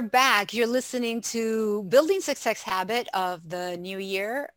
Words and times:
Back. 0.00 0.54
You're 0.54 0.66
listening 0.66 1.20
to 1.32 1.82
Building 1.84 2.20
Success 2.20 2.62
Habit 2.62 3.08
of 3.12 3.50
the 3.50 3.76
New 3.76 3.98
Year 3.98 4.48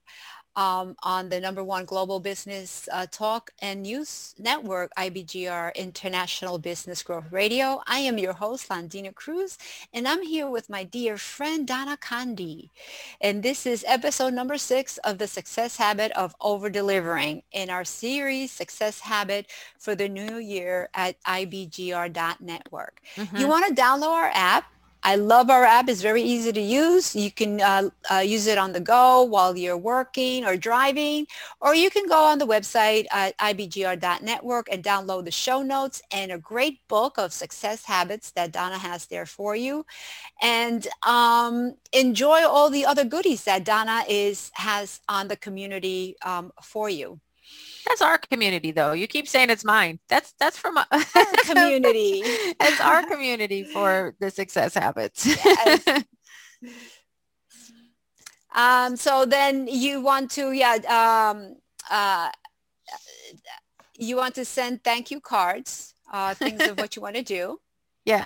um, 0.56 0.96
on 1.04 1.30
the 1.30 1.40
number 1.40 1.64
one 1.64 1.86
global 1.86 2.20
business 2.20 2.88
uh, 2.92 3.06
talk 3.12 3.52
and 3.62 3.82
news 3.82 4.36
network, 4.40 4.92
IBGR 4.96 5.76
International 5.76 6.58
Business 6.58 7.04
Growth 7.04 7.32
Radio. 7.32 7.82
I 7.88 8.00
am 8.00 8.18
your 8.18 8.34
host, 8.34 8.70
Londina 8.70 9.14
Cruz, 9.14 9.58
and 9.94 10.08
I'm 10.08 10.22
here 10.22 10.50
with 10.50 10.70
my 10.70 10.84
dear 10.84 11.18
friend, 11.18 11.68
Donna 11.68 11.98
Kunde. 11.98 12.70
And 13.20 13.44
this 13.44 13.66
is 13.66 13.84
episode 13.88 14.34
number 14.34 14.58
six 14.58 14.98
of 15.00 15.18
the 15.18 15.28
Success 15.28 15.76
Habit 15.78 16.12
of 16.14 16.36
Over-Delivering 16.40 17.44
in 17.52 17.70
our 17.70 17.84
series, 17.84 18.52
Success 18.52 19.02
Habit 19.02 19.48
for 19.78 19.96
the 19.96 20.08
New 20.08 20.38
Year 20.38 20.90
at 20.94 21.22
IBGR.network. 21.24 23.02
Mm-hmm. 23.16 23.38
You 23.38 23.48
want 23.48 23.68
to 23.68 23.82
download 23.82 24.14
our 24.14 24.32
app 24.34 24.72
I 25.08 25.18
love 25.18 25.52
our 25.52 25.64
app. 25.64 25.88
It's 25.88 26.02
very 26.02 26.24
easy 26.24 26.52
to 26.52 26.60
use. 26.60 27.16
You 27.16 27.30
can 27.30 27.62
uh, 27.62 27.90
uh, 28.12 28.18
use 28.26 28.48
it 28.48 28.58
on 28.58 28.74
the 28.74 28.80
go 28.80 29.22
while 29.22 29.56
you're 29.56 29.78
working 29.78 30.44
or 30.44 30.58
driving, 30.58 31.28
or 31.62 31.76
you 31.76 31.92
can 31.92 32.08
go 32.08 32.24
on 32.24 32.40
the 32.40 32.48
website 32.48 33.06
at 33.12 33.38
ibgr.network 33.38 34.68
and 34.72 34.84
download 34.84 35.26
the 35.26 35.32
show 35.32 35.62
notes 35.62 36.02
and 36.12 36.32
a 36.32 36.40
great 36.40 36.80
book 36.88 37.20
of 37.20 37.32
success 37.34 37.86
habits 37.86 38.32
that 38.32 38.52
Donna 38.52 38.80
has 38.80 39.06
there 39.06 39.28
for 39.28 39.56
you. 39.56 39.86
And 40.42 40.88
um, 41.04 41.76
enjoy 41.94 42.44
all 42.44 42.72
the 42.72 42.88
other 42.88 43.06
goodies 43.06 43.44
that 43.44 43.64
Donna 43.64 44.04
is 44.10 44.50
has 44.56 45.02
on 45.08 45.28
the 45.28 45.38
community 45.38 46.16
um, 46.26 46.52
for 46.64 46.90
you. 46.90 47.20
That's 47.88 48.02
our 48.02 48.18
community, 48.18 48.72
though. 48.72 48.94
You 48.94 49.08
keep 49.08 49.28
saying 49.28 49.50
it's 49.50 49.64
mine. 49.64 50.00
That's 50.10 50.34
that's 50.40 50.58
from 50.58 50.78
our 50.78 50.86
community. 51.44 52.22
it's 52.26 52.82
our 52.82 53.06
community 53.12 53.64
for 53.64 54.16
the 54.20 54.32
success 54.32 54.74
habits. 54.74 55.26
Yes. 55.26 56.04
um, 58.56 58.96
so 58.96 59.26
then 59.26 59.68
you 59.68 60.02
want 60.02 60.32
to, 60.32 60.52
yeah, 60.52 60.78
um, 60.88 61.56
uh, 61.92 62.30
you 63.98 64.18
want 64.18 64.36
to 64.36 64.46
send 64.46 64.84
thank 64.84 65.12
you 65.12 65.22
cards, 65.22 65.94
uh, 66.12 66.34
things 66.34 66.62
of 66.68 66.80
what 66.80 66.96
you 66.96 67.02
want 67.02 67.16
to 67.16 67.24
do. 67.24 67.60
Yeah. 68.04 68.26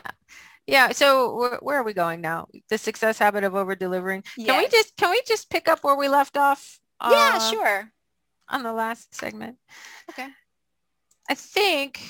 Yeah. 0.67 0.91
So 0.91 1.35
where, 1.35 1.59
where, 1.61 1.77
are 1.79 1.83
we 1.83 1.93
going 1.93 2.21
now? 2.21 2.47
The 2.69 2.77
success 2.77 3.19
habit 3.19 3.43
of 3.43 3.55
over 3.55 3.75
delivering. 3.75 4.23
Yes. 4.37 4.47
Can 4.47 4.57
we 4.59 4.67
just 4.69 4.95
can 4.95 5.09
we 5.11 5.21
just 5.27 5.49
pick 5.49 5.67
up 5.67 5.83
where 5.83 5.95
we 5.95 6.07
left 6.07 6.37
off? 6.37 6.79
Yeah, 7.01 7.39
uh, 7.41 7.51
sure 7.51 7.91
on 8.49 8.63
the 8.63 8.73
last 8.73 9.15
segment. 9.15 9.57
Okay. 10.09 10.27
I 11.29 11.35
think, 11.35 12.01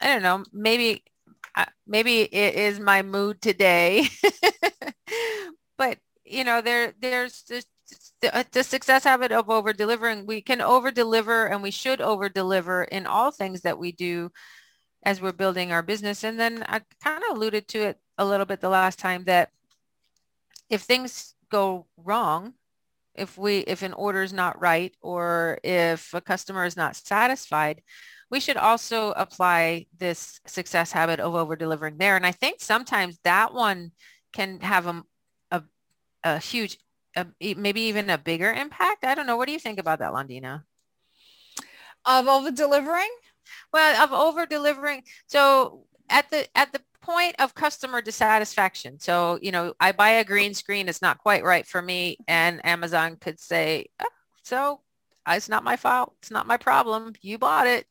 I 0.00 0.06
don't 0.08 0.22
know, 0.22 0.44
maybe, 0.52 1.04
uh, 1.56 1.66
maybe 1.86 2.20
it 2.22 2.54
is 2.54 2.78
my 2.78 3.02
mood 3.02 3.42
today, 3.42 4.06
but 5.78 5.98
you 6.24 6.44
know, 6.44 6.60
there, 6.60 6.94
there's 7.00 7.42
the, 8.20 8.36
uh, 8.36 8.44
the 8.52 8.62
success 8.62 9.04
habit 9.04 9.32
of 9.32 9.50
over 9.50 9.72
delivering. 9.72 10.26
We 10.26 10.42
can 10.42 10.60
over 10.60 10.90
deliver 10.90 11.46
and 11.46 11.62
we 11.62 11.70
should 11.70 12.00
over 12.00 12.28
deliver 12.28 12.84
in 12.84 13.06
all 13.06 13.30
things 13.30 13.62
that 13.62 13.78
we 13.78 13.92
do 13.92 14.30
as 15.02 15.20
we're 15.20 15.32
building 15.32 15.72
our 15.72 15.82
business. 15.82 16.24
And 16.24 16.38
then 16.38 16.64
I 16.68 16.82
kind 17.02 17.22
of 17.28 17.36
alluded 17.36 17.68
to 17.68 17.80
it 17.80 17.98
a 18.18 18.24
little 18.24 18.46
bit 18.46 18.60
the 18.60 18.68
last 18.68 18.98
time 18.98 19.24
that 19.24 19.50
if 20.68 20.82
things 20.82 21.34
go 21.50 21.86
wrong, 21.96 22.54
if 23.14 23.36
we 23.36 23.58
if 23.60 23.82
an 23.82 23.92
order 23.92 24.22
is 24.22 24.32
not 24.32 24.60
right 24.60 24.94
or 25.02 25.58
if 25.64 26.14
a 26.14 26.20
customer 26.20 26.64
is 26.64 26.76
not 26.76 26.96
satisfied 26.96 27.82
we 28.30 28.40
should 28.40 28.56
also 28.56 29.10
apply 29.12 29.86
this 29.98 30.40
success 30.46 30.92
habit 30.92 31.18
of 31.18 31.34
over 31.34 31.56
delivering 31.56 31.98
there. 31.98 32.16
And 32.16 32.26
i 32.26 32.32
think 32.32 32.60
sometimes 32.60 33.18
that 33.24 33.52
one 33.52 33.90
can 34.32 34.60
have 34.60 34.86
a, 34.86 35.02
a, 35.50 35.62
a 36.22 36.38
huge 36.38 36.78
a, 37.16 37.26
maybe 37.56 37.82
even 37.82 38.08
a 38.08 38.18
bigger 38.18 38.52
impact. 38.52 39.04
I 39.04 39.16
don't 39.16 39.26
know. 39.26 39.36
What 39.36 39.46
do 39.46 39.52
you 39.52 39.58
think 39.58 39.80
about 39.80 39.98
that 39.98 40.12
Londina? 40.12 40.62
Of 42.06 42.28
over 42.28 42.52
delivering 42.52 43.10
well 43.72 44.02
of 44.02 44.12
over 44.12 44.46
delivering 44.46 45.02
so 45.26 45.84
at 46.08 46.30
the 46.30 46.46
at 46.56 46.72
the 46.72 46.80
point 47.02 47.34
of 47.38 47.54
customer 47.54 48.02
dissatisfaction. 48.02 48.98
So, 48.98 49.38
you 49.42 49.52
know, 49.52 49.74
I 49.80 49.92
buy 49.92 50.10
a 50.10 50.24
green 50.24 50.54
screen, 50.54 50.88
it's 50.88 51.02
not 51.02 51.18
quite 51.18 51.44
right 51.44 51.66
for 51.66 51.80
me. 51.80 52.12
Mm-hmm. 52.12 52.24
And 52.28 52.66
Amazon 52.66 53.16
could 53.16 53.40
say, 53.40 53.86
oh, 54.00 54.06
so 54.42 54.80
uh, 55.28 55.34
it's 55.36 55.48
not 55.48 55.64
my 55.64 55.76
fault. 55.76 56.14
It's 56.20 56.30
not 56.30 56.46
my 56.46 56.56
problem. 56.56 57.14
You 57.22 57.38
bought 57.38 57.66
it. 57.66 57.86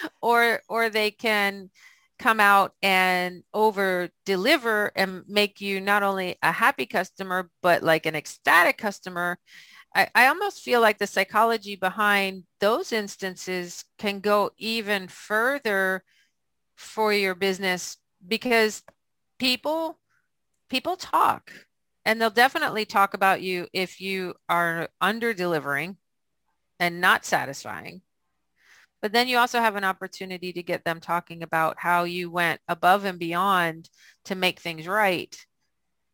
or, 0.22 0.60
or 0.68 0.88
they 0.88 1.10
can 1.10 1.70
come 2.18 2.40
out 2.40 2.72
and 2.82 3.42
over 3.52 4.08
deliver 4.24 4.92
and 4.94 5.24
make 5.26 5.60
you 5.60 5.80
not 5.80 6.02
only 6.02 6.36
a 6.42 6.52
happy 6.52 6.86
customer, 6.86 7.50
but 7.62 7.82
like 7.82 8.06
an 8.06 8.14
ecstatic 8.14 8.78
customer. 8.78 9.38
I, 9.94 10.08
I 10.14 10.26
almost 10.28 10.62
feel 10.62 10.80
like 10.80 10.98
the 10.98 11.06
psychology 11.06 11.74
behind 11.74 12.44
those 12.60 12.92
instances 12.92 13.84
can 13.98 14.20
go 14.20 14.50
even 14.56 15.08
further 15.08 16.04
for 16.76 17.12
your 17.12 17.34
business 17.34 17.96
because 18.26 18.82
people 19.38 19.98
people 20.68 20.96
talk 20.96 21.52
and 22.04 22.20
they'll 22.20 22.30
definitely 22.30 22.84
talk 22.84 23.14
about 23.14 23.42
you 23.42 23.66
if 23.72 24.00
you 24.00 24.34
are 24.48 24.88
under 25.00 25.34
delivering 25.34 25.96
and 26.80 27.00
not 27.00 27.24
satisfying. 27.24 28.02
But 29.00 29.12
then 29.12 29.28
you 29.28 29.36
also 29.36 29.60
have 29.60 29.76
an 29.76 29.84
opportunity 29.84 30.52
to 30.52 30.62
get 30.62 30.84
them 30.84 31.00
talking 31.00 31.42
about 31.42 31.76
how 31.78 32.04
you 32.04 32.30
went 32.30 32.60
above 32.68 33.04
and 33.04 33.18
beyond 33.18 33.90
to 34.24 34.34
make 34.34 34.60
things 34.60 34.86
right 34.86 35.36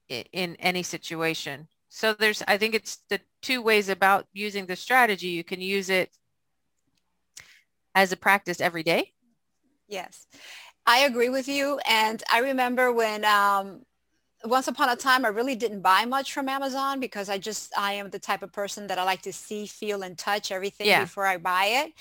in 0.08 0.56
any 0.56 0.82
situation. 0.82 1.68
So 1.90 2.14
there's, 2.14 2.42
I 2.48 2.56
think 2.56 2.74
it's 2.74 2.98
the 3.10 3.20
two 3.42 3.62
ways 3.62 3.88
about 3.88 4.26
using 4.32 4.66
the 4.66 4.76
strategy. 4.76 5.28
You 5.28 5.44
can 5.44 5.60
use 5.60 5.90
it 5.90 6.10
as 7.94 8.12
a 8.12 8.16
practice 8.16 8.60
every 8.60 8.82
day. 8.82 9.12
Yes, 9.88 10.26
I 10.88 11.00
agree 11.00 11.28
with 11.28 11.48
you. 11.48 11.78
And 11.88 12.22
I 12.32 12.38
remember 12.38 12.90
when 12.90 13.22
um, 13.26 13.82
once 14.44 14.68
upon 14.68 14.88
a 14.88 14.96
time, 14.96 15.26
I 15.26 15.28
really 15.28 15.54
didn't 15.54 15.82
buy 15.82 16.06
much 16.06 16.32
from 16.32 16.48
Amazon 16.48 16.98
because 16.98 17.28
I 17.28 17.36
just, 17.36 17.76
I 17.76 17.92
am 17.92 18.08
the 18.08 18.18
type 18.18 18.42
of 18.42 18.52
person 18.52 18.86
that 18.86 18.98
I 18.98 19.04
like 19.04 19.20
to 19.22 19.32
see, 19.32 19.66
feel, 19.66 20.02
and 20.02 20.16
touch 20.16 20.50
everything 20.50 20.86
yeah. 20.86 21.02
before 21.02 21.26
I 21.26 21.36
buy 21.36 21.66
it. 21.84 21.92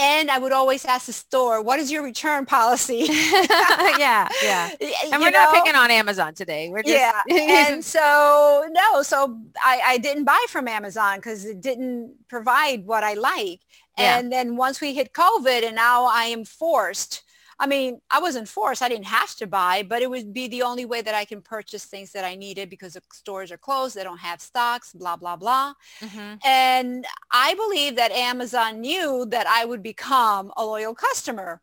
And 0.00 0.30
I 0.30 0.38
would 0.38 0.52
always 0.52 0.84
ask 0.84 1.06
the 1.06 1.12
store, 1.12 1.60
what 1.60 1.80
is 1.80 1.90
your 1.90 2.04
return 2.04 2.46
policy? 2.46 3.06
yeah, 3.10 4.28
yeah. 4.44 4.70
And 4.80 4.82
you 4.82 5.18
we're 5.18 5.30
know? 5.32 5.50
not 5.50 5.54
picking 5.54 5.74
on 5.74 5.90
Amazon 5.90 6.34
today. 6.34 6.68
We're 6.70 6.84
just 6.84 6.94
Yeah. 6.94 7.20
and 7.28 7.84
so 7.96 8.68
no, 8.70 9.02
so 9.02 9.36
I, 9.64 9.80
I 9.84 9.98
didn't 9.98 10.22
buy 10.22 10.46
from 10.48 10.68
Amazon 10.68 11.16
because 11.16 11.44
it 11.44 11.60
didn't 11.60 12.14
provide 12.28 12.86
what 12.86 13.02
I 13.02 13.14
like. 13.14 13.62
Yeah. 13.98 14.18
And 14.20 14.30
then 14.30 14.54
once 14.54 14.80
we 14.80 14.94
hit 14.94 15.12
COVID 15.12 15.64
and 15.64 15.74
now 15.74 16.04
I 16.04 16.26
am 16.26 16.44
forced 16.44 17.24
I 17.60 17.66
mean, 17.66 18.00
I 18.10 18.20
wasn't 18.20 18.48
forced. 18.48 18.82
I 18.82 18.88
didn't 18.88 19.06
have 19.06 19.34
to 19.36 19.46
buy, 19.46 19.82
but 19.82 20.00
it 20.00 20.08
would 20.08 20.32
be 20.32 20.46
the 20.46 20.62
only 20.62 20.84
way 20.84 21.02
that 21.02 21.14
I 21.14 21.24
can 21.24 21.42
purchase 21.42 21.84
things 21.84 22.12
that 22.12 22.24
I 22.24 22.36
needed 22.36 22.70
because 22.70 22.92
the 22.92 23.02
stores 23.12 23.50
are 23.50 23.56
closed. 23.56 23.96
They 23.96 24.04
don't 24.04 24.18
have 24.18 24.40
stocks, 24.40 24.92
blah, 24.92 25.16
blah, 25.16 25.34
blah. 25.36 25.74
Mm-hmm. 26.00 26.34
And 26.44 27.04
I 27.32 27.54
believe 27.54 27.96
that 27.96 28.12
Amazon 28.12 28.80
knew 28.80 29.26
that 29.30 29.48
I 29.48 29.64
would 29.64 29.82
become 29.82 30.52
a 30.56 30.64
loyal 30.64 30.94
customer 30.94 31.60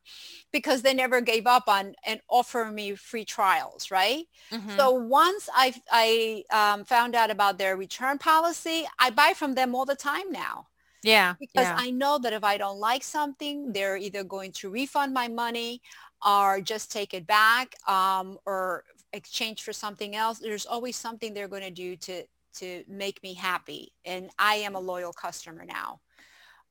because 0.51 0.81
they 0.81 0.93
never 0.93 1.21
gave 1.21 1.47
up 1.47 1.63
on 1.67 1.95
and 2.05 2.19
offer 2.29 2.65
me 2.65 2.95
free 2.95 3.25
trials, 3.25 3.89
right? 3.89 4.25
Mm-hmm. 4.51 4.77
So 4.77 4.91
once 4.91 5.49
I, 5.53 5.73
I 5.91 6.43
um, 6.51 6.83
found 6.83 7.15
out 7.15 7.31
about 7.31 7.57
their 7.57 7.77
return 7.77 8.17
policy, 8.17 8.85
I 8.99 9.11
buy 9.11 9.33
from 9.33 9.55
them 9.55 9.73
all 9.73 9.85
the 9.85 9.95
time 9.95 10.31
now. 10.31 10.67
Yeah. 11.05 11.35
Because 11.39 11.65
yeah. 11.65 11.75
I 11.77 11.91
know 11.91 12.17
that 12.17 12.33
if 12.33 12.43
I 12.43 12.57
don't 12.57 12.79
like 12.79 13.03
something, 13.03 13.71
they're 13.71 13.97
either 13.97 14.23
going 14.23 14.51
to 14.53 14.69
refund 14.69 15.13
my 15.13 15.27
money 15.27 15.81
or 16.25 16.61
just 16.61 16.91
take 16.91 17.13
it 17.13 17.27
back 17.27 17.75
um, 17.87 18.37
or 18.45 18.83
exchange 19.13 19.61
for 19.61 19.71
something 19.71 20.15
else. 20.15 20.39
There's 20.39 20.65
always 20.65 20.95
something 20.95 21.33
they're 21.33 21.47
going 21.47 21.63
to 21.63 21.71
do 21.71 21.95
to 21.97 22.23
to 22.55 22.83
make 22.87 23.21
me 23.21 23.33
happy. 23.33 23.91
And 24.05 24.29
I 24.39 24.55
am 24.55 24.75
a 24.75 24.79
loyal 24.79 25.11
customer 25.11 25.65
now. 25.65 25.99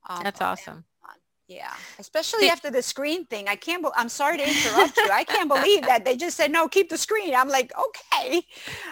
Um, 0.09 0.23
That's 0.23 0.41
awesome. 0.41 0.83
Yeah, 1.47 1.71
especially 1.99 2.49
after 2.49 2.71
the 2.71 2.81
screen 2.81 3.25
thing. 3.25 3.47
I 3.47 3.55
can't. 3.55 3.83
Be- 3.83 3.89
I'm 3.95 4.09
sorry 4.09 4.37
to 4.37 4.43
interrupt 4.43 4.97
you. 4.97 5.09
I 5.11 5.23
can't 5.33 5.47
believe 5.47 5.83
that 5.83 6.03
they 6.03 6.17
just 6.17 6.35
said 6.35 6.51
no. 6.51 6.67
Keep 6.67 6.89
the 6.89 6.97
screen. 6.97 7.35
I'm 7.35 7.49
like, 7.49 7.71
okay, 7.77 8.41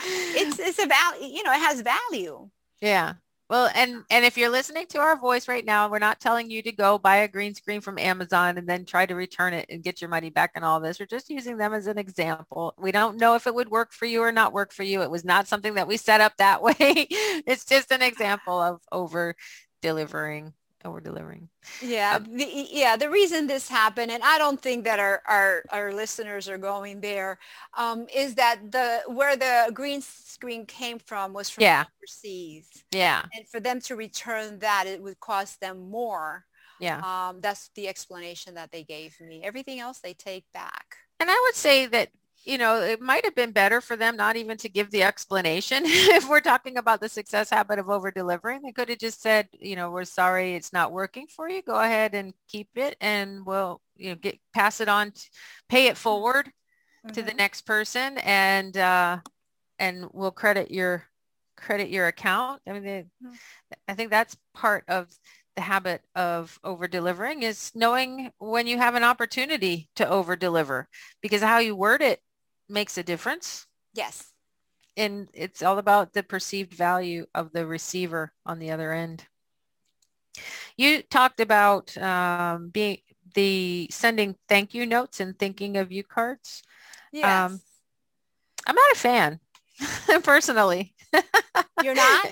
it's 0.06 0.60
it's 0.60 0.78
a 0.78 0.86
value. 0.86 1.36
You 1.36 1.42
know, 1.42 1.52
it 1.52 1.58
has 1.58 1.82
value. 1.82 2.50
Yeah, 2.80 3.14
well, 3.54 3.70
and 3.76 4.04
and 4.10 4.26
if 4.26 4.36
you're 4.36 4.50
listening 4.50 4.88
to 4.88 4.98
our 4.98 5.16
voice 5.16 5.48
right 5.48 5.64
now, 5.64 5.88
we're 5.88 6.00
not 6.00 6.20
telling 6.20 6.50
you 6.50 6.64
to 6.64 6.72
go 6.72 6.98
buy 6.98 7.18
a 7.18 7.28
green 7.28 7.54
screen 7.54 7.82
from 7.82 8.00
Amazon 8.00 8.58
and 8.58 8.68
then 8.68 8.84
try 8.84 9.06
to 9.06 9.14
return 9.14 9.54
it 9.54 9.68
and 9.70 9.84
get 9.84 10.02
your 10.02 10.10
money 10.10 10.32
back 10.32 10.54
and 10.56 10.66
all 10.66 10.80
this. 10.80 11.00
We're 11.00 11.06
just 11.06 11.30
using 11.30 11.58
them 11.58 11.72
as 11.72 11.86
an 11.86 12.00
example. 12.00 12.74
We 12.80 12.92
don't 12.92 13.18
know 13.18 13.36
if 13.36 13.46
it 13.46 13.54
would 13.54 13.70
work 13.70 13.94
for 13.94 14.08
you 14.08 14.22
or 14.22 14.32
not 14.32 14.54
work 14.54 14.74
for 14.74 14.82
you. 14.82 15.04
It 15.04 15.12
was 15.12 15.24
not 15.24 15.48
something 15.48 15.76
that 15.76 15.88
we 15.88 15.98
set 15.98 16.20
up 16.20 16.36
that 16.38 16.64
way. 16.64 16.74
it's 16.80 17.64
just 17.64 17.92
an 17.92 18.02
example 18.02 18.60
of 18.60 18.82
over 18.92 19.36
delivering 19.84 20.54
over 20.86 21.00
delivering. 21.00 21.50
Yeah, 21.82 22.16
um, 22.16 22.38
the, 22.38 22.68
yeah. 22.72 22.96
The 22.96 23.10
reason 23.10 23.48
this 23.48 23.68
happened, 23.68 24.12
and 24.12 24.24
I 24.24 24.38
don't 24.38 24.62
think 24.62 24.84
that 24.86 25.00
our 25.00 25.22
our, 25.28 25.64
our 25.70 25.94
listeners 25.94 26.48
are 26.50 26.58
going 26.58 27.02
there, 27.02 27.40
um, 27.78 28.08
is 28.14 28.36
that 28.36 28.72
the 28.72 29.02
where 29.08 29.36
the 29.36 29.72
green 29.74 30.02
screen 30.02 30.66
came 30.66 31.00
from 31.00 31.34
was 31.34 31.50
from 31.50 31.64
yeah. 31.64 31.86
overseas. 32.00 32.84
Yeah. 32.92 33.24
And 33.34 33.48
for 33.48 33.60
them 33.60 33.80
to 33.82 33.96
return 33.96 34.60
that, 34.60 34.86
it 34.88 35.02
would 35.02 35.20
cost 35.20 35.60
them 35.60 35.90
more. 35.90 36.46
Yeah. 36.80 37.00
Um, 37.00 37.40
that's 37.40 37.70
the 37.76 37.88
explanation 37.88 38.56
that 38.56 38.72
they 38.72 38.84
gave 38.84 39.20
me. 39.22 39.42
Everything 39.44 39.80
else 39.80 40.00
they 40.00 40.14
take 40.14 40.46
back. 40.54 40.98
And 41.20 41.30
I 41.30 41.42
would 41.46 41.56
say 41.56 41.86
that 41.86 42.10
you 42.46 42.58
know, 42.58 42.82
it 42.82 43.02
might 43.02 43.24
have 43.24 43.36
been 43.36 43.52
better 43.52 43.80
for 43.80 43.96
them 43.96 44.18
not 44.18 44.36
even 44.36 44.58
to 44.58 44.70
give 44.70 44.92
the 44.92 45.04
explanation. 45.04 45.84
if 45.86 46.28
we're 46.28 46.42
talking 46.42 46.78
about 46.78 47.00
the 47.00 47.10
success 47.10 47.50
habit 47.50 47.80
of 47.80 47.90
over 47.90 48.12
delivering, 48.12 48.62
they 48.62 48.72
could 48.72 48.90
have 48.90 48.98
just 48.98 49.22
said, 49.22 49.48
you 49.54 49.76
know, 49.76 49.90
we're 49.90 50.04
sorry 50.04 50.56
it's 50.56 50.74
not 50.74 50.92
working 50.92 51.28
for 51.28 51.50
you. 51.50 51.62
Go 51.62 51.80
ahead 51.80 52.14
and 52.14 52.34
keep 52.50 52.70
it 52.76 52.98
and 53.00 53.46
we'll, 53.46 53.82
you 53.96 54.10
know, 54.10 54.16
get 54.16 54.40
pass 54.54 54.82
it 54.82 54.90
on, 54.90 55.12
to, 55.12 55.22
pay 55.70 55.88
it 55.88 55.98
forward 55.98 56.48
mm-hmm. 56.48 57.14
to 57.14 57.22
the 57.22 57.30
mm-hmm. 57.30 57.38
next 57.38 57.62
person 57.62 58.18
and, 58.20 58.76
uh, 58.78 59.18
and 59.80 60.08
we'll 60.12 60.32
credit 60.32 60.70
your, 60.70 61.06
credit 61.56 61.90
your 61.90 62.08
account. 62.08 62.62
I 62.68 62.74
mean, 62.74 62.84
they, 62.84 63.06
mm-hmm. 63.24 63.34
I 63.88 63.94
think 63.94 64.10
that's 64.10 64.36
part 64.54 64.84
of 64.90 65.08
the 65.56 65.62
habit 65.62 66.02
of 66.16 66.60
over 66.64 66.88
delivering 66.88 67.44
is 67.44 67.72
knowing 67.76 68.32
when 68.40 68.68
you 68.68 68.78
have 68.78 68.96
an 68.96 69.04
opportunity 69.04 69.90
to 69.96 70.10
over 70.10 70.36
deliver 70.36 70.88
because 71.22 71.42
how 71.42 71.60
you 71.60 71.76
word 71.76 72.02
it 72.02 72.20
makes 72.70 72.98
a 72.98 73.04
difference. 73.04 73.68
Yes. 73.94 74.32
And 74.96 75.30
it's 75.34 75.64
all 75.64 75.78
about 75.78 76.14
the 76.14 76.24
perceived 76.24 76.74
value 76.74 77.26
of 77.34 77.52
the 77.52 77.66
receiver 77.66 78.34
on 78.46 78.60
the 78.60 78.72
other 78.72 78.94
end. 78.94 79.26
You 80.78 81.04
talked 81.04 81.40
about 81.40 81.96
um, 81.98 82.70
being 82.70 83.00
the 83.36 83.88
sending 83.92 84.36
thank 84.48 84.74
you 84.74 84.86
notes 84.86 85.20
and 85.20 85.38
thinking 85.38 85.78
of 85.78 85.92
you 85.92 86.04
cards. 86.04 86.64
Yes. 87.12 87.52
Um, 87.52 87.62
I'm 88.68 88.76
not 88.76 88.92
a 88.94 88.96
fan 88.96 89.40
personally. 90.24 90.94
You're 91.84 91.96
not? 91.96 92.26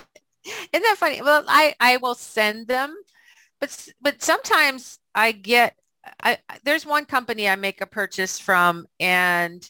Isn't 0.44 0.82
that 0.82 0.96
funny? 0.98 1.22
Well, 1.22 1.44
I, 1.46 1.74
I 1.80 1.98
will 1.98 2.14
send 2.14 2.66
them, 2.66 2.96
but 3.60 3.88
but 4.00 4.22
sometimes 4.22 4.98
I 5.14 5.32
get 5.32 5.76
I 6.22 6.38
there's 6.64 6.86
one 6.86 7.04
company 7.04 7.48
I 7.48 7.56
make 7.56 7.80
a 7.80 7.86
purchase 7.86 8.38
from 8.38 8.86
and 8.98 9.68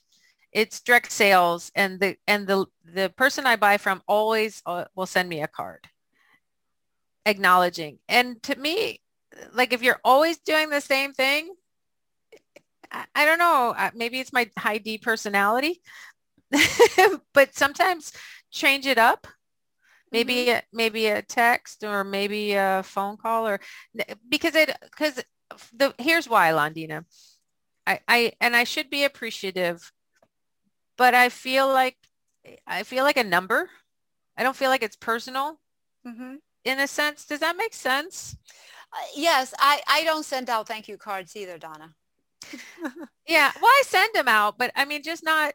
it's 0.52 0.80
direct 0.80 1.10
sales 1.10 1.72
and 1.74 1.98
the 1.98 2.16
and 2.26 2.46
the 2.46 2.66
the 2.84 3.08
person 3.16 3.46
I 3.46 3.56
buy 3.56 3.78
from 3.78 4.02
always 4.06 4.62
uh, 4.66 4.84
will 4.94 5.06
send 5.06 5.28
me 5.28 5.42
a 5.42 5.48
card 5.48 5.88
acknowledging. 7.26 7.98
And 8.08 8.42
to 8.44 8.56
me, 8.56 9.00
like 9.52 9.72
if 9.72 9.82
you're 9.82 10.00
always 10.04 10.38
doing 10.38 10.70
the 10.70 10.80
same 10.80 11.12
thing, 11.12 11.54
I, 12.90 13.04
I 13.14 13.24
don't 13.24 13.38
know, 13.38 13.74
maybe 13.94 14.20
it's 14.20 14.32
my 14.32 14.50
high 14.58 14.78
D 14.78 14.98
personality, 14.98 15.80
but 17.32 17.54
sometimes 17.54 18.12
change 18.50 18.86
it 18.86 18.98
up. 18.98 19.26
Maybe 20.10 20.34
mm-hmm. 20.34 20.58
a, 20.58 20.62
maybe 20.72 21.06
a 21.06 21.22
text 21.22 21.84
or 21.84 22.04
maybe 22.04 22.52
a 22.52 22.82
phone 22.84 23.16
call 23.16 23.48
or 23.48 23.60
because 24.28 24.54
it 24.54 24.76
because 24.82 25.22
the 25.72 25.94
here's 25.98 26.28
why 26.28 26.50
Londina. 26.50 27.04
I, 27.86 28.00
I 28.06 28.32
and 28.40 28.54
I 28.54 28.64
should 28.64 28.90
be 28.90 29.04
appreciative 29.04 29.90
but 30.96 31.14
I 31.14 31.28
feel 31.28 31.68
like 31.68 31.96
I 32.66 32.82
feel 32.82 33.04
like 33.04 33.16
a 33.16 33.24
number. 33.24 33.70
I 34.36 34.42
don't 34.42 34.56
feel 34.56 34.70
like 34.70 34.82
it's 34.82 34.96
personal 34.96 35.60
mm-hmm. 36.06 36.36
in 36.64 36.80
a 36.80 36.86
sense. 36.86 37.26
Does 37.26 37.40
that 37.40 37.56
make 37.56 37.74
sense? 37.74 38.36
Uh, 38.92 39.06
yes, 39.16 39.54
I, 39.58 39.80
I 39.88 40.04
don't 40.04 40.24
send 40.24 40.50
out 40.50 40.66
thank 40.66 40.88
you 40.88 40.96
cards 40.96 41.36
either, 41.36 41.58
Donna. 41.58 41.94
yeah, 43.28 43.52
well, 43.60 43.70
I 43.70 43.82
send 43.86 44.14
them 44.14 44.28
out, 44.28 44.58
but 44.58 44.72
I 44.74 44.84
mean, 44.84 45.02
just 45.02 45.24
not. 45.24 45.54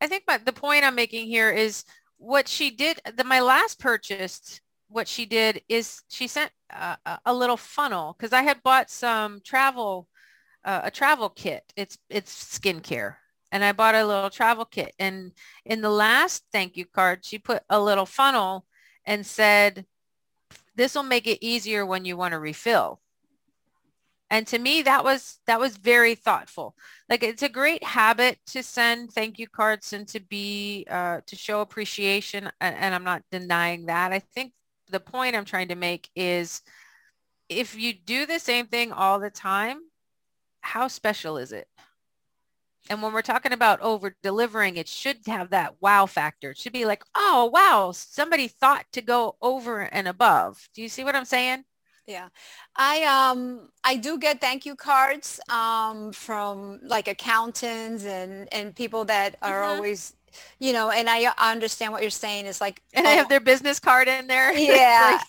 I 0.00 0.06
think 0.06 0.24
my, 0.28 0.38
the 0.38 0.52
point 0.52 0.84
I'm 0.84 0.94
making 0.94 1.26
here 1.26 1.50
is 1.50 1.84
what 2.18 2.46
she 2.46 2.70
did. 2.70 3.00
The, 3.16 3.24
my 3.24 3.40
last 3.40 3.80
purchase, 3.80 4.60
what 4.88 5.08
she 5.08 5.26
did 5.26 5.62
is 5.68 6.02
she 6.08 6.28
sent 6.28 6.52
uh, 6.72 6.96
a 7.24 7.34
little 7.34 7.56
funnel 7.56 8.14
because 8.16 8.32
I 8.32 8.42
had 8.42 8.62
bought 8.62 8.90
some 8.90 9.40
travel, 9.44 10.06
uh, 10.64 10.82
a 10.84 10.90
travel 10.90 11.30
kit. 11.30 11.64
It's 11.76 11.98
it's 12.08 12.58
skincare 12.58 13.16
and 13.50 13.64
I 13.64 13.72
bought 13.72 13.94
a 13.94 14.06
little 14.06 14.30
travel 14.30 14.64
kit. 14.64 14.94
And 14.98 15.32
in 15.64 15.80
the 15.80 15.90
last 15.90 16.44
thank 16.52 16.76
you 16.76 16.86
card, 16.86 17.24
she 17.24 17.38
put 17.38 17.62
a 17.68 17.80
little 17.80 18.06
funnel 18.06 18.66
and 19.04 19.24
said, 19.24 19.86
this 20.74 20.94
will 20.94 21.02
make 21.02 21.26
it 21.26 21.44
easier 21.44 21.84
when 21.84 22.04
you 22.04 22.16
want 22.16 22.32
to 22.32 22.38
refill. 22.38 23.00
And 24.30 24.46
to 24.48 24.58
me, 24.58 24.82
that 24.82 25.04
was 25.04 25.38
that 25.46 25.58
was 25.58 25.78
very 25.78 26.14
thoughtful. 26.14 26.76
Like 27.08 27.22
it's 27.22 27.42
a 27.42 27.48
great 27.48 27.82
habit 27.82 28.38
to 28.48 28.62
send 28.62 29.10
thank 29.10 29.38
you 29.38 29.48
cards 29.48 29.94
and 29.94 30.06
to 30.08 30.20
be 30.20 30.86
uh, 30.90 31.22
to 31.26 31.34
show 31.34 31.62
appreciation. 31.62 32.50
And, 32.60 32.76
and 32.76 32.94
I'm 32.94 33.04
not 33.04 33.22
denying 33.32 33.86
that. 33.86 34.12
I 34.12 34.18
think 34.18 34.52
the 34.90 35.00
point 35.00 35.34
I'm 35.34 35.46
trying 35.46 35.68
to 35.68 35.74
make 35.74 36.10
is 36.14 36.60
if 37.48 37.74
you 37.74 37.94
do 37.94 38.26
the 38.26 38.38
same 38.38 38.66
thing 38.66 38.92
all 38.92 39.18
the 39.18 39.30
time, 39.30 39.78
how 40.60 40.88
special 40.88 41.38
is 41.38 41.52
it? 41.52 41.66
And 42.88 43.02
when 43.02 43.12
we're 43.12 43.22
talking 43.22 43.52
about 43.52 43.80
over 43.80 44.16
delivering, 44.22 44.76
it 44.76 44.88
should 44.88 45.18
have 45.26 45.50
that 45.50 45.76
wow 45.80 46.06
factor. 46.06 46.50
It 46.50 46.58
should 46.58 46.72
be 46.72 46.84
like, 46.84 47.02
oh, 47.14 47.50
wow, 47.52 47.92
somebody 47.92 48.48
thought 48.48 48.86
to 48.92 49.02
go 49.02 49.36
over 49.42 49.80
and 49.80 50.08
above. 50.08 50.68
Do 50.74 50.82
you 50.82 50.88
see 50.88 51.04
what 51.04 51.14
I'm 51.14 51.24
saying? 51.24 51.64
Yeah, 52.06 52.28
I 52.74 53.02
um 53.02 53.68
I 53.84 53.96
do 53.96 54.18
get 54.18 54.40
thank 54.40 54.64
you 54.64 54.74
cards 54.74 55.40
um 55.50 56.10
from 56.12 56.80
like 56.82 57.06
accountants 57.06 58.06
and 58.06 58.48
and 58.50 58.74
people 58.74 59.04
that 59.04 59.36
are 59.42 59.60
mm-hmm. 59.60 59.76
always 59.76 60.14
you 60.58 60.72
know, 60.72 60.90
and 60.90 61.08
I 61.08 61.32
understand 61.38 61.92
what 61.92 62.02
you're 62.02 62.10
saying 62.10 62.46
is 62.46 62.60
like, 62.60 62.82
and 62.94 63.06
oh, 63.06 63.10
they 63.10 63.16
have 63.16 63.28
their 63.28 63.40
business 63.40 63.78
card 63.78 64.08
in 64.08 64.26
there. 64.26 64.52
Yeah. 64.58 65.20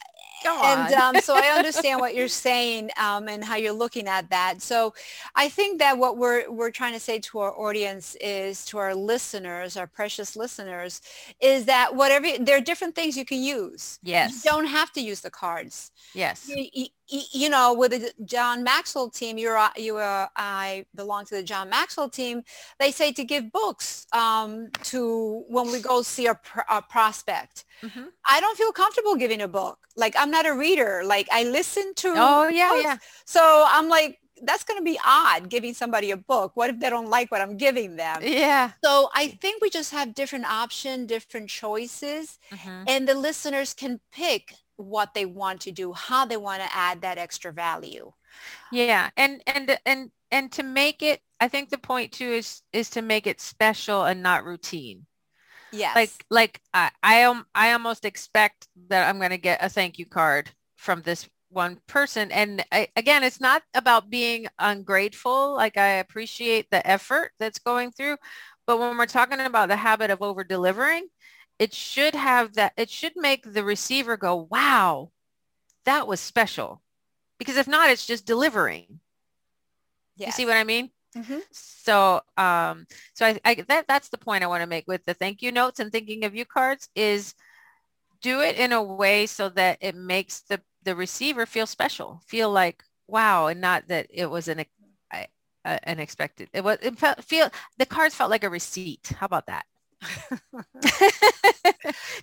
And 0.45 0.93
um, 0.93 1.21
so 1.21 1.35
I 1.35 1.55
understand 1.57 1.99
what 1.99 2.15
you're 2.15 2.27
saying 2.27 2.89
um, 2.97 3.27
and 3.27 3.43
how 3.43 3.55
you're 3.55 3.73
looking 3.73 4.07
at 4.07 4.29
that. 4.29 4.61
So 4.61 4.93
I 5.35 5.49
think 5.49 5.79
that 5.79 5.97
what 5.97 6.17
we're 6.17 6.49
we're 6.49 6.71
trying 6.71 6.93
to 6.93 6.99
say 6.99 7.19
to 7.19 7.39
our 7.39 7.57
audience 7.59 8.15
is 8.21 8.65
to 8.65 8.77
our 8.77 8.95
listeners, 8.95 9.77
our 9.77 9.87
precious 9.87 10.35
listeners, 10.35 11.01
is 11.39 11.65
that 11.65 11.95
whatever 11.95 12.27
there 12.39 12.57
are 12.57 12.61
different 12.61 12.95
things 12.95 13.17
you 13.17 13.25
can 13.25 13.41
use. 13.41 13.99
Yes. 14.03 14.43
You 14.43 14.51
don't 14.51 14.65
have 14.65 14.91
to 14.93 15.01
use 15.01 15.21
the 15.21 15.31
cards. 15.31 15.91
Yes. 16.13 16.49
You, 16.53 16.87
you, 17.09 17.21
you 17.31 17.49
know, 17.49 17.73
with 17.73 17.91
the 17.91 18.13
John 18.25 18.63
Maxwell 18.63 19.09
team, 19.09 19.37
you're, 19.37 19.57
uh, 19.57 19.69
you 19.75 19.97
are, 19.97 20.25
uh, 20.25 20.27
I 20.35 20.85
belong 20.95 21.25
to 21.25 21.35
the 21.35 21.43
John 21.43 21.69
Maxwell 21.69 22.09
team. 22.09 22.43
They 22.79 22.91
say 22.91 23.11
to 23.13 23.23
give 23.23 23.51
books 23.51 24.05
um, 24.13 24.69
to 24.83 25.43
when 25.47 25.71
we 25.71 25.81
go 25.81 26.01
see 26.01 26.27
a, 26.27 26.39
a 26.69 26.81
prospect. 26.81 27.65
Mm-hmm. 27.81 28.03
I 28.29 28.39
don't 28.39 28.57
feel 28.57 28.71
comfortable 28.71 29.15
giving 29.15 29.41
a 29.41 29.47
book. 29.47 29.79
Like 29.95 30.15
I'm 30.17 30.31
not 30.31 30.45
a 30.45 30.53
reader. 30.53 31.01
Like 31.03 31.27
I 31.31 31.43
listen 31.43 31.93
to. 31.95 32.13
Oh 32.15 32.47
yeah, 32.47 32.69
books. 32.69 32.83
yeah. 32.83 32.97
So 33.25 33.65
I'm 33.67 33.89
like, 33.89 34.19
that's 34.43 34.63
going 34.63 34.79
to 34.79 34.83
be 34.83 34.99
odd 35.05 35.49
giving 35.49 35.73
somebody 35.73 36.11
a 36.11 36.17
book. 36.17 36.51
What 36.55 36.69
if 36.69 36.79
they 36.79 36.89
don't 36.89 37.09
like 37.09 37.31
what 37.31 37.41
I'm 37.41 37.57
giving 37.57 37.95
them? 37.95 38.21
Yeah. 38.23 38.71
So 38.83 39.09
I 39.13 39.29
think 39.41 39.61
we 39.61 39.69
just 39.69 39.91
have 39.91 40.13
different 40.13 40.45
option, 40.45 41.05
different 41.05 41.49
choices, 41.49 42.39
mm-hmm. 42.51 42.83
and 42.87 43.07
the 43.07 43.15
listeners 43.15 43.73
can 43.73 43.99
pick 44.11 44.55
what 44.79 45.13
they 45.13 45.25
want 45.25 45.61
to 45.61 45.71
do, 45.71 45.93
how 45.93 46.25
they 46.25 46.37
want 46.37 46.61
to 46.61 46.75
add 46.75 47.01
that 47.01 47.17
extra 47.17 47.51
value. 47.51 48.11
Yeah, 48.71 49.09
and 49.17 49.41
and 49.47 49.77
and 49.85 50.11
and 50.31 50.51
to 50.53 50.63
make 50.63 51.01
it, 51.01 51.21
I 51.39 51.47
think 51.47 51.69
the 51.69 51.77
point 51.77 52.11
too 52.13 52.31
is 52.31 52.61
is 52.71 52.89
to 52.91 53.01
make 53.01 53.27
it 53.27 53.41
special 53.41 54.05
and 54.05 54.23
not 54.23 54.45
routine. 54.45 55.05
Yes. 55.71 55.95
Like 55.95 56.11
like 56.29 56.61
I 56.73 56.91
I 57.03 57.15
am 57.15 57.45
I 57.53 57.73
almost 57.73 58.05
expect 58.05 58.67
that 58.89 59.07
I'm 59.07 59.17
going 59.17 59.31
to 59.31 59.37
get 59.37 59.63
a 59.63 59.69
thank 59.69 59.99
you 59.99 60.05
card 60.05 60.51
from 60.77 61.01
this 61.01 61.27
one 61.49 61.79
person 61.87 62.31
and 62.31 62.63
I, 62.71 62.89
again 62.95 63.23
it's 63.23 63.41
not 63.41 63.63
about 63.73 64.11
being 64.11 64.45
ungrateful 64.59 65.55
like 65.55 65.77
i 65.77 65.93
appreciate 65.95 66.67
the 66.69 66.85
effort 66.87 67.31
that's 67.39 67.57
going 67.57 67.91
through 67.91 68.17
but 68.67 68.79
when 68.79 68.95
we're 68.97 69.07
talking 69.07 69.39
about 69.39 69.67
the 69.69 69.75
habit 69.75 70.11
of 70.11 70.21
over 70.21 70.43
delivering 70.43 71.07
it 71.59 71.73
should 71.73 72.15
have 72.15 72.53
that, 72.53 72.73
it 72.77 72.89
should 72.89 73.13
make 73.15 73.53
the 73.53 73.63
receiver 73.63 74.17
go, 74.17 74.47
wow, 74.49 75.11
that 75.85 76.07
was 76.07 76.19
special. 76.19 76.81
Because 77.37 77.57
if 77.57 77.67
not, 77.67 77.89
it's 77.89 78.05
just 78.05 78.25
delivering. 78.25 78.99
Yes. 80.15 80.27
You 80.27 80.31
see 80.31 80.45
what 80.45 80.57
I 80.57 80.63
mean? 80.63 80.89
Mm-hmm. 81.15 81.39
So, 81.51 82.21
um, 82.37 82.85
so 83.13 83.25
I, 83.25 83.39
I, 83.45 83.55
that, 83.67 83.87
that's 83.87 84.09
the 84.09 84.17
point 84.17 84.43
I 84.43 84.47
want 84.47 84.61
to 84.61 84.67
make 84.67 84.87
with 84.87 85.05
the 85.05 85.13
thank 85.13 85.41
you 85.41 85.51
notes 85.51 85.79
and 85.79 85.91
thinking 85.91 86.25
of 86.25 86.35
you 86.35 86.45
cards 86.45 86.89
is 86.95 87.33
do 88.21 88.41
it 88.41 88.57
in 88.57 88.73
a 88.73 88.83
way 88.83 89.25
so 89.25 89.49
that 89.49 89.77
it 89.81 89.95
makes 89.95 90.41
the, 90.41 90.61
the 90.83 90.95
receiver 90.95 91.45
feel 91.45 91.65
special, 91.65 92.21
feel 92.27 92.49
like, 92.51 92.83
wow, 93.07 93.47
and 93.47 93.59
not 93.59 93.87
that 93.87 94.07
it 94.09 94.29
was 94.29 94.47
an, 94.47 94.65
uh, 95.65 95.77
unexpected. 95.87 96.49
It 96.53 96.63
was, 96.63 96.77
it 96.81 96.97
felt, 96.97 97.23
feel, 97.23 97.49
the 97.77 97.85
cards 97.85 98.15
felt 98.15 98.29
like 98.29 98.43
a 98.43 98.49
receipt. 98.49 99.13
How 99.17 99.25
about 99.25 99.47
that? 99.47 99.65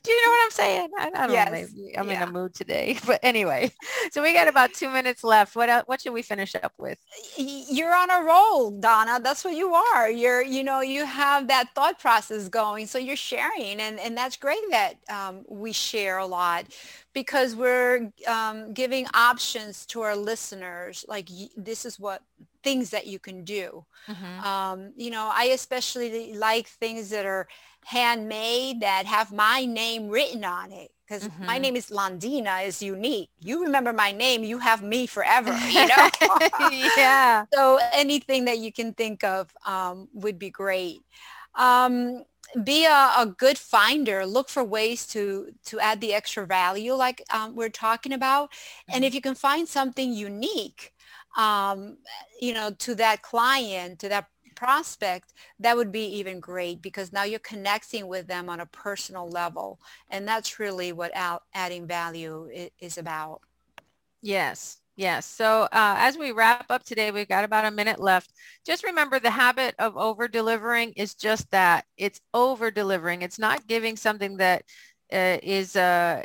Do 0.02 0.12
you 0.12 0.24
know 0.24 0.30
what 0.30 0.44
I'm 0.44 0.50
saying? 0.50 0.90
I, 0.98 1.10
I 1.14 1.26
don't 1.26 1.32
yes. 1.32 1.46
know. 1.46 1.52
Maybe 1.52 1.98
I'm 1.98 2.08
yeah. 2.08 2.22
in 2.22 2.28
a 2.28 2.32
mood 2.32 2.54
today, 2.54 2.98
but 3.06 3.20
anyway. 3.22 3.70
So 4.10 4.22
we 4.22 4.32
got 4.32 4.48
about 4.48 4.72
two 4.72 4.90
minutes 4.90 5.22
left. 5.22 5.54
What 5.56 5.68
else, 5.68 5.84
what 5.86 6.00
should 6.00 6.12
we 6.12 6.22
finish 6.22 6.54
up 6.54 6.72
with? 6.78 6.98
You're 7.36 7.94
on 7.94 8.10
a 8.10 8.24
roll, 8.24 8.70
Donna. 8.70 9.20
That's 9.22 9.44
what 9.44 9.54
you 9.54 9.74
are. 9.74 10.10
You're 10.10 10.42
you 10.42 10.64
know 10.64 10.80
you 10.80 11.04
have 11.04 11.48
that 11.48 11.74
thought 11.74 11.98
process 11.98 12.48
going, 12.48 12.86
so 12.86 12.98
you're 12.98 13.16
sharing, 13.16 13.80
and 13.80 13.98
and 14.00 14.16
that's 14.16 14.36
great 14.36 14.62
that 14.70 14.94
um, 15.10 15.44
we 15.48 15.72
share 15.72 16.18
a 16.18 16.26
lot 16.26 16.66
because 17.12 17.54
we're 17.54 18.10
um, 18.26 18.72
giving 18.72 19.06
options 19.14 19.86
to 19.86 20.00
our 20.00 20.16
listeners. 20.16 21.04
Like 21.08 21.28
this 21.56 21.84
is 21.84 21.98
what 21.98 22.22
things 22.66 22.90
that 22.90 23.06
you 23.06 23.20
can 23.20 23.44
do. 23.44 23.86
Mm-hmm. 24.08 24.44
Um, 24.44 24.92
you 24.96 25.10
know, 25.14 25.30
I 25.32 25.44
especially 25.58 26.34
like 26.34 26.66
things 26.66 27.10
that 27.10 27.24
are 27.24 27.46
handmade 27.84 28.80
that 28.80 29.06
have 29.06 29.32
my 29.32 29.64
name 29.64 30.08
written 30.08 30.44
on 30.44 30.72
it 30.72 30.90
because 31.06 31.22
mm-hmm. 31.22 31.46
my 31.46 31.58
name 31.58 31.76
is 31.76 31.90
Londina 31.90 32.66
is 32.66 32.82
unique. 32.82 33.30
You 33.40 33.62
remember 33.62 33.92
my 33.92 34.10
name, 34.10 34.42
you 34.42 34.58
have 34.58 34.82
me 34.82 35.06
forever, 35.06 35.56
you 35.68 35.86
know? 35.86 36.08
yeah. 36.96 37.44
So 37.54 37.78
anything 37.92 38.46
that 38.46 38.58
you 38.58 38.72
can 38.72 38.92
think 38.94 39.22
of 39.22 39.54
um, 39.64 40.08
would 40.12 40.40
be 40.40 40.50
great. 40.50 41.02
Um, 41.54 42.24
be 42.64 42.84
a, 42.84 43.12
a, 43.18 43.26
good 43.26 43.58
finder. 43.58 44.26
Look 44.26 44.48
for 44.48 44.64
ways 44.64 45.06
to 45.08 45.52
to 45.66 45.80
add 45.80 46.00
the 46.00 46.14
extra 46.14 46.46
value 46.46 46.94
like 46.94 47.22
um, 47.30 47.54
we're 47.54 47.76
talking 47.86 48.12
about. 48.12 48.50
Mm-hmm. 48.50 48.92
And 48.94 49.04
if 49.04 49.14
you 49.14 49.20
can 49.20 49.34
find 49.34 49.68
something 49.68 50.12
unique, 50.12 50.92
um, 51.36 51.98
you 52.40 52.52
know, 52.54 52.70
to 52.78 52.94
that 52.96 53.22
client, 53.22 53.98
to 54.00 54.08
that 54.08 54.28
prospect, 54.54 55.32
that 55.60 55.76
would 55.76 55.92
be 55.92 56.06
even 56.06 56.40
great 56.40 56.82
because 56.82 57.12
now 57.12 57.22
you're 57.24 57.38
connecting 57.40 58.08
with 58.08 58.26
them 58.26 58.48
on 58.48 58.60
a 58.60 58.66
personal 58.66 59.28
level. 59.28 59.78
And 60.10 60.26
that's 60.26 60.58
really 60.58 60.92
what 60.92 61.12
adding 61.54 61.86
value 61.86 62.48
is 62.80 62.98
about. 62.98 63.42
Yes. 64.22 64.78
Yes. 64.96 65.26
So 65.26 65.64
uh, 65.64 65.96
as 65.98 66.16
we 66.16 66.32
wrap 66.32 66.66
up 66.70 66.82
today, 66.84 67.10
we've 67.10 67.28
got 67.28 67.44
about 67.44 67.66
a 67.66 67.70
minute 67.70 68.00
left. 68.00 68.32
Just 68.64 68.82
remember 68.82 69.20
the 69.20 69.30
habit 69.30 69.74
of 69.78 69.96
over 69.96 70.26
delivering 70.26 70.92
is 70.96 71.14
just 71.14 71.50
that. 71.50 71.84
It's 71.98 72.20
over 72.32 72.70
delivering. 72.70 73.20
It's 73.22 73.38
not 73.38 73.66
giving 73.66 73.96
something 73.96 74.38
that 74.38 74.62
uh, 75.12 75.36
is 75.42 75.76
uh, 75.76 76.22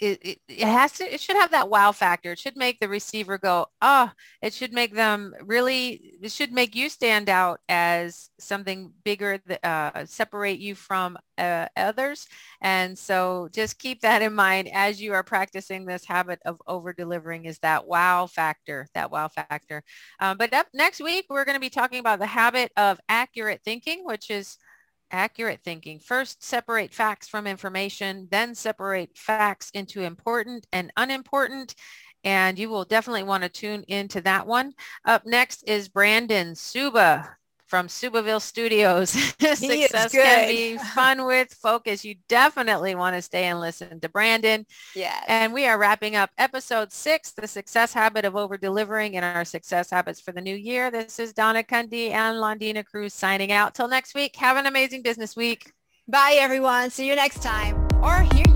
it, 0.00 0.18
it, 0.22 0.38
it, 0.48 0.66
has 0.66 0.92
to 0.92 1.04
it 1.04 1.20
should 1.20 1.36
have 1.36 1.50
that 1.50 1.68
wow 1.68 1.92
factor. 1.92 2.32
It 2.32 2.38
should 2.38 2.56
make 2.56 2.80
the 2.80 2.88
receiver 2.88 3.38
go 3.38 3.66
oh 3.82 4.10
it 4.42 4.52
should 4.52 4.72
make 4.72 4.94
them 4.94 5.34
really 5.42 6.18
it 6.22 6.32
should 6.32 6.52
make 6.52 6.74
you 6.74 6.88
stand 6.88 7.28
out 7.28 7.60
as 7.68 8.30
something 8.38 8.92
bigger 9.04 9.38
that 9.46 9.64
uh, 9.64 10.06
separate 10.06 10.58
you 10.58 10.74
from 10.74 11.16
uh, 11.38 11.66
others. 11.76 12.26
And 12.60 12.98
so 12.98 13.48
just 13.52 13.78
keep 13.78 14.00
that 14.00 14.22
in 14.22 14.34
mind 14.34 14.68
as 14.72 15.00
you 15.00 15.12
are 15.12 15.22
practicing 15.22 15.84
this 15.84 16.04
habit 16.04 16.40
of 16.44 16.60
over 16.66 16.92
delivering 16.92 17.44
is 17.44 17.58
that 17.60 17.86
wow 17.86 18.26
factor 18.26 18.86
that 18.94 19.10
wow 19.10 19.28
factor. 19.28 19.82
Um, 20.20 20.36
but 20.38 20.52
up 20.52 20.66
next 20.74 21.00
week 21.00 21.26
we're 21.28 21.44
going 21.44 21.56
to 21.56 21.60
be 21.60 21.70
talking 21.70 22.00
about 22.00 22.18
the 22.18 22.26
habit 22.26 22.72
of 22.76 23.00
accurate 23.08 23.62
thinking 23.64 24.04
which 24.04 24.30
is 24.30 24.58
accurate 25.10 25.60
thinking. 25.64 25.98
First, 26.00 26.42
separate 26.42 26.92
facts 26.92 27.28
from 27.28 27.46
information, 27.46 28.28
then 28.30 28.54
separate 28.54 29.16
facts 29.16 29.70
into 29.70 30.02
important 30.02 30.66
and 30.72 30.92
unimportant. 30.96 31.74
And 32.24 32.58
you 32.58 32.68
will 32.68 32.84
definitely 32.84 33.22
want 33.22 33.44
to 33.44 33.48
tune 33.48 33.84
into 33.88 34.20
that 34.22 34.46
one. 34.46 34.74
Up 35.04 35.24
next 35.26 35.62
is 35.68 35.88
Brandon 35.88 36.54
Suba 36.54 37.36
from 37.66 37.88
Subaville 37.88 38.40
Studios. 38.40 39.10
Success 39.40 40.12
can 40.12 40.48
be 40.48 40.78
fun 40.94 41.26
with 41.26 41.52
focus. 41.52 42.04
You 42.04 42.16
definitely 42.28 42.94
want 42.94 43.16
to 43.16 43.22
stay 43.22 43.44
and 43.44 43.60
listen 43.60 44.00
to 44.00 44.08
Brandon. 44.08 44.66
Yeah. 44.94 45.18
And 45.28 45.52
we 45.52 45.66
are 45.66 45.78
wrapping 45.78 46.16
up 46.16 46.30
episode 46.38 46.92
six, 46.92 47.32
the 47.32 47.46
success 47.46 47.92
habit 47.92 48.24
of 48.24 48.36
over 48.36 48.56
delivering 48.56 49.16
and 49.16 49.24
our 49.24 49.44
success 49.44 49.90
habits 49.90 50.20
for 50.20 50.32
the 50.32 50.40
new 50.40 50.56
year. 50.56 50.90
This 50.90 51.18
is 51.18 51.32
Donna 51.32 51.62
Kunde 51.62 52.10
and 52.10 52.36
Londina 52.36 52.84
Cruz 52.84 53.14
signing 53.14 53.52
out. 53.52 53.74
Till 53.74 53.88
next 53.88 54.14
week. 54.14 54.36
Have 54.36 54.56
an 54.56 54.66
amazing 54.66 55.02
business 55.02 55.36
week. 55.36 55.72
Bye 56.08 56.36
everyone. 56.38 56.90
See 56.90 57.08
you 57.08 57.16
next 57.16 57.42
time 57.42 57.76
or 58.02 58.20
hear 58.34 58.44
you 58.48 58.55